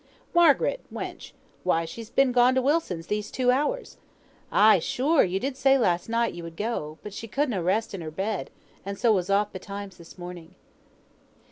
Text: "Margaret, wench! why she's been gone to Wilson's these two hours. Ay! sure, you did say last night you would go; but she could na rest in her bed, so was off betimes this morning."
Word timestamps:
"Margaret, 0.33 0.81
wench! 0.91 1.33
why 1.63 1.85
she's 1.85 2.09
been 2.09 2.31
gone 2.31 2.55
to 2.55 2.61
Wilson's 2.63 3.05
these 3.05 3.29
two 3.29 3.51
hours. 3.51 3.97
Ay! 4.51 4.79
sure, 4.79 5.23
you 5.23 5.39
did 5.39 5.55
say 5.55 5.77
last 5.77 6.09
night 6.09 6.33
you 6.33 6.41
would 6.41 6.57
go; 6.57 6.97
but 7.03 7.13
she 7.13 7.27
could 7.27 7.51
na 7.51 7.59
rest 7.59 7.93
in 7.93 8.01
her 8.01 8.09
bed, 8.09 8.49
so 8.95 9.11
was 9.13 9.29
off 9.29 9.53
betimes 9.53 9.97
this 9.97 10.17
morning." 10.17 10.55